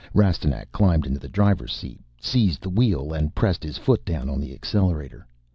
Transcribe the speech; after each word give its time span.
Rastignac 0.15 0.71
climbed 0.71 1.05
into 1.05 1.19
the 1.19 1.29
driver's 1.29 1.71
seat, 1.73 2.01
seized 2.19 2.61
the 2.63 2.71
wheel 2.71 3.13
and 3.13 3.35
pressed 3.35 3.61
his 3.61 3.77
foot 3.77 4.03
down 4.03 4.31
on 4.31 4.39
the 4.41 4.51
accelerator. 4.51 5.27